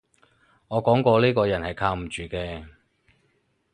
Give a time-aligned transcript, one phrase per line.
[0.67, 2.65] 我講過呢個人係靠唔住嘅